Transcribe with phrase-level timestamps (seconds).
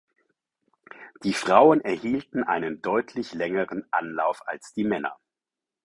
[1.21, 5.15] Die Frauen erhielten einen deutlich längeren Anlauf als die Männer.